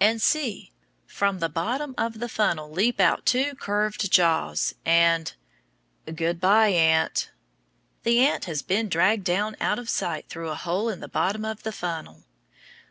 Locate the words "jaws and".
4.10-5.34